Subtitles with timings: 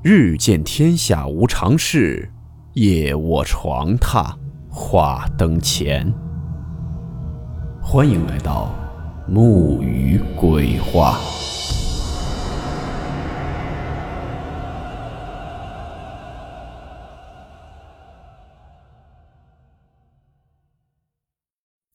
[0.00, 2.30] 日见天下无常事，
[2.74, 4.32] 夜卧床榻
[4.70, 6.14] 话灯前。
[7.82, 8.72] 欢迎来到
[9.26, 11.18] 木鱼鬼话。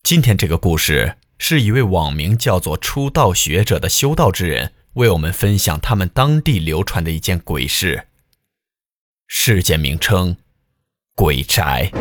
[0.03, 4.73] 今天这个故事是一位网名叫做“出道学者”的修道之人。
[4.93, 8.07] 为我们分享他们当地流传的一件鬼事。
[9.27, 10.37] 事件名称：
[11.15, 11.91] 鬼宅。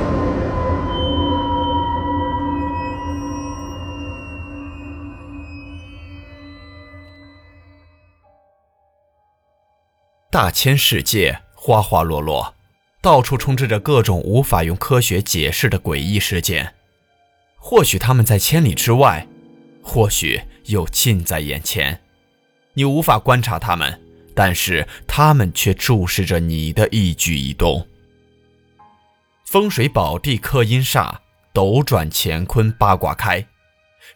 [10.30, 12.54] 大千世界，花花落落，
[13.00, 16.74] 到处充斥着各种无法用科学解释的诡异事件。
[17.56, 19.26] 或许他们在千里之外，
[19.82, 22.01] 或许又近在眼前。
[22.74, 24.00] 你无法观察他们，
[24.34, 27.86] 但是他们却注视着你的一举一动。
[29.44, 31.16] 风水宝地克阴煞，
[31.52, 33.46] 斗转乾坤八卦开。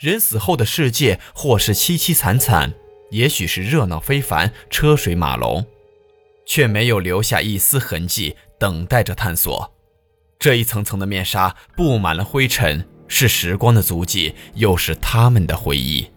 [0.00, 2.72] 人死后的世界，或是凄凄惨惨，
[3.10, 5.66] 也许是热闹非凡、车水马龙，
[6.46, 9.72] 却没有留下一丝痕迹，等待着探索。
[10.38, 16.08] 这一层层的面纱布满了灰尘，是时光的足迹，又是他们的回忆。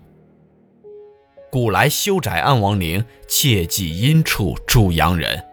[1.51, 5.43] 古来修宅安亡灵，切忌阴处住阳人。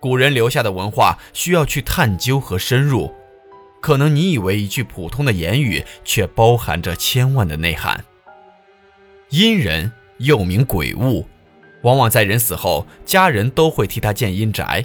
[0.00, 3.12] 古人留下的文化需要去探究和深入。
[3.82, 8.02] 可能你以为一句普通的言语，却包含着千万的内涵。
[9.28, 11.26] 阴人又名鬼物，
[11.82, 14.84] 往往在人死后，家人都会替他建阴宅。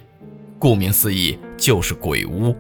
[0.60, 2.56] 顾名思义，就是鬼屋。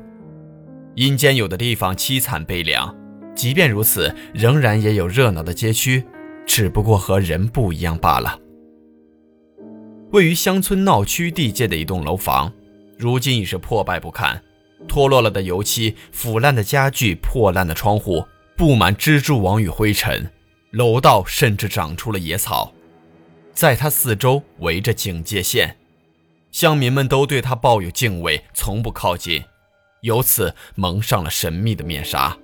[0.95, 2.95] 阴间有的地方凄惨悲凉，
[3.35, 6.05] 即便如此，仍然也有热闹的街区。
[6.45, 8.39] 只不过和人不一样罢了。
[10.11, 12.51] 位于乡村闹区地界的一栋楼房，
[12.97, 14.41] 如今已是破败不堪，
[14.87, 20.31] 脱落了的油漆、腐烂的家具、破烂的窗户，布满蜘蛛网与灰尘。
[20.71, 22.73] 楼道甚至长出了野草，
[23.53, 25.77] 在它四周围着警戒线，
[26.51, 29.43] 乡民们都对它抱有敬畏，从不靠近，
[30.01, 32.37] 由此蒙上了神秘的面纱。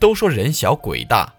[0.00, 1.33] 都说人小鬼大。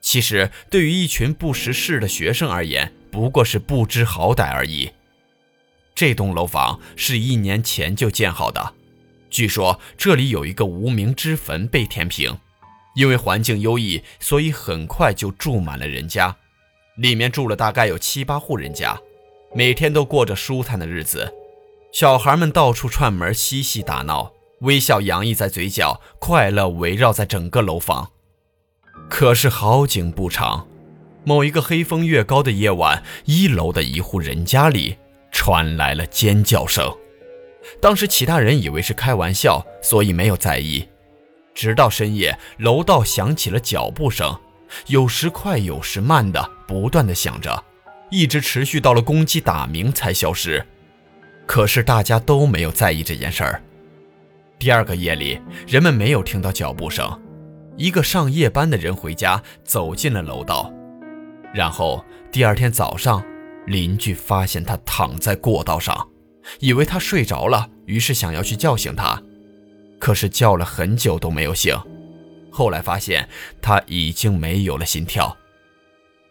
[0.00, 4.90] 其实，对于一群不识事的学生而言，不过是不知好歹而已。
[5.94, 8.74] 这栋楼房是一年前就建好的，
[9.28, 12.38] 据说这里有一个无名之坟被填平，
[12.94, 16.36] 因为环境优异，所以很快就住满了人家。
[16.96, 18.98] 里面住了大概有七八户人家，
[19.54, 21.32] 每天都过着舒坦的日子，
[21.92, 28.12] 小孩们到处串门嬉戏打闹，微笑洋溢在嘴角，快乐围绕在整个楼房。
[29.08, 30.66] 可是好景不长，
[31.24, 34.96] 某一个黑风越高的夜晚，一楼的一户人家里
[35.32, 36.94] 传来了尖叫声。
[37.80, 40.86] 当时其他人以为是开玩笑，所以没有在意。
[41.54, 44.38] 直到深夜，楼道响起了脚步声，
[44.86, 47.64] 有时快，有时慢的，不断的响着，
[48.10, 50.64] 一直持续到了公鸡打鸣才消失。
[51.46, 53.62] 可是大家都没有在意这件事儿。
[54.58, 57.20] 第二个夜里，人们没有听到脚步声。
[57.78, 60.70] 一个上夜班的人回家，走进了楼道，
[61.54, 63.24] 然后第二天早上，
[63.66, 66.08] 邻居发现他躺在过道上，
[66.58, 69.22] 以为他睡着了，于是想要去叫醒他，
[70.00, 71.72] 可是叫了很久都没有醒，
[72.50, 73.28] 后来发现
[73.62, 75.36] 他已经没有了心跳。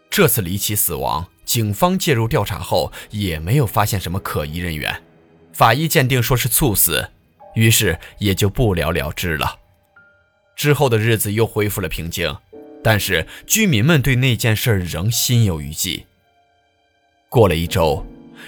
[0.09, 5.01] 这次离奇死亡，警方介入调查后也没有发现什么可疑人员，
[5.53, 7.09] 法医鉴定说是猝死，
[7.55, 9.59] 于是也就不了了之了。
[10.57, 12.35] 之后的日子又恢复了平静，
[12.83, 16.07] 但是居民们对那件事仍心有余悸。
[17.29, 18.03] 过了一周，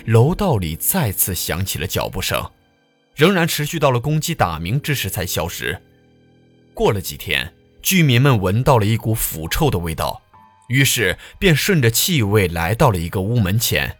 [0.05, 2.49] 楼道里再次响起了脚步声，
[3.13, 5.79] 仍然持续到了公鸡打鸣之时才消失。
[6.73, 7.53] 过了几天，
[7.83, 10.19] 居民们闻到了一股腐臭的味道，
[10.69, 13.97] 于是便顺着气味来到了一个屋门前。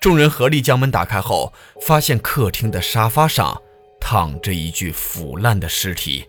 [0.00, 3.60] 众人合力将门打开后，发现客厅的沙发上
[4.00, 6.26] 躺着一具腐烂的尸体。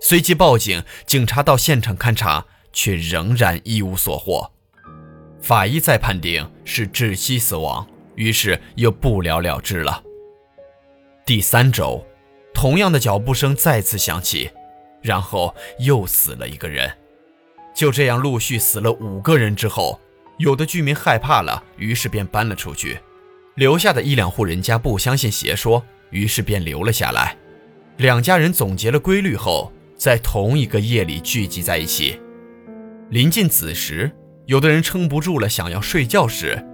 [0.00, 4.50] 随即报警，警察到现场勘查，却仍然一无所获。
[5.40, 10.02] 法医再判定是窒息死亡，于是又不了了之了。
[11.26, 12.04] 第三周，
[12.54, 14.50] 同样的脚步声再次响起，
[15.02, 16.90] 然后又死了一个人。
[17.74, 20.00] 就这样陆续死了五个人之后，
[20.38, 22.98] 有的居民害怕了，于是便搬了出去。
[23.56, 27.36] 留下的一两户人家不相信邪说，于是便留了下来。
[27.96, 29.72] 两家人总结了规律后。
[29.98, 32.20] 在同一个夜里聚集在一起，
[33.10, 34.10] 临近子时，
[34.46, 36.64] 有的人撑不住了，想要睡觉时，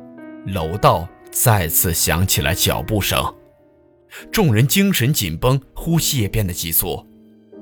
[0.46, 3.34] 楼道再次响起了脚步声，
[4.30, 7.06] 众人精神紧绷，呼吸也变得急促。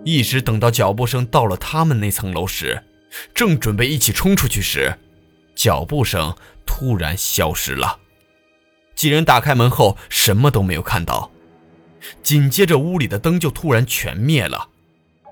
[0.04, 2.82] 一直等到脚步声到了他们那层楼时，
[3.32, 4.98] 正准备一起冲出去时，
[5.54, 6.34] 脚步声
[6.66, 8.00] 突然消失了。
[8.96, 11.30] 几人打开门后，什么都没有看到。
[12.20, 14.70] 紧接着，屋里的灯就突然全灭了，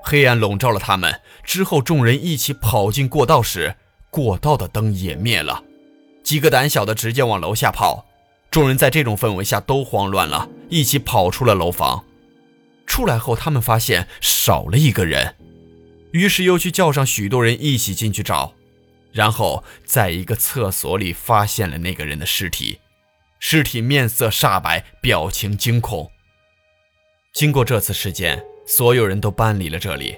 [0.03, 1.21] 黑暗笼罩了他们。
[1.43, 3.77] 之后，众人一起跑进过道时，
[4.11, 5.63] 过道的灯也灭了。
[6.23, 8.07] 几个胆小的直接往楼下跑。
[8.51, 12.05] 众人在这种氛围下都慌乱了，一起跑出了楼房。
[12.85, 15.37] 出来后，他们发现少了一个人，
[16.11, 18.55] 于是又去叫上许多人一起进去找，
[19.13, 22.81] 然后在一个厕所里发现了那个人的尸体。
[23.39, 26.11] 尸体面色煞白，表情惊恐。
[27.33, 30.17] 经过这次事件，所有人都搬离了这里。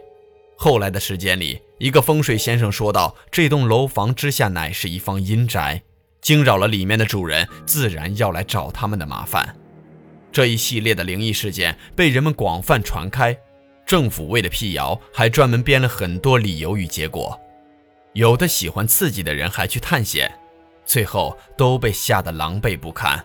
[0.58, 5.82] 后来的时间里，一个风水先生说道：“这栋楼房之下乃是一方阴宅，
[6.20, 9.56] 惊扰了里面的主人，自然要来找他们的麻烦。”
[10.30, 13.34] 这一系列的灵异事件被人们广泛传开，
[13.86, 17.40] 政府为了辟谣，还专门编了很多理由与结果。
[18.12, 20.30] 有的喜欢刺激的人还去探险，
[20.84, 23.24] 最后都被吓得狼狈不堪。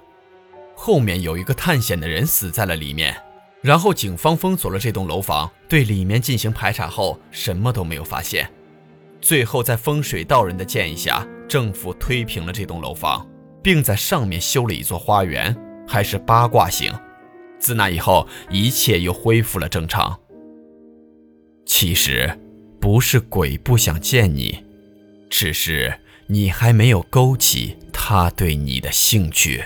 [0.74, 3.14] 后面有一个探险的人死在了里面。
[3.62, 8.50] 然后警方封锁了这栋楼房，对里面进行排查后，什么都没有发现。
[9.20, 13.28] 最后在风水道人的建议下，政府推平了这栋楼房，
[13.64, 15.56] 并在上面修了一座花园，
[15.88, 16.94] 还是八卦形。
[17.60, 20.18] 自那以后，一切又恢复了正常。
[21.66, 22.40] 其实，
[22.80, 24.64] 不是鬼不想见你，
[25.30, 29.66] 只是你还没有勾起他对你的兴趣。